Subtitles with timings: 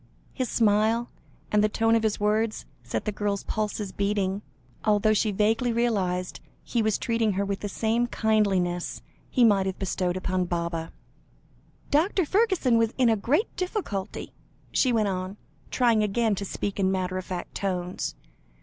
[0.33, 1.11] His smile,
[1.51, 4.41] and the tone of his words, set the girl's pulses beating,
[4.83, 9.77] although she vaguely realised he was treating her with the same kindliness, he might have
[9.77, 10.91] bestowed upon Baba.
[11.91, 12.25] "Dr.
[12.25, 14.33] Fergusson was in a great difficulty,"
[14.71, 15.37] she went on,
[15.69, 18.15] trying again to speak in matter of fact tones.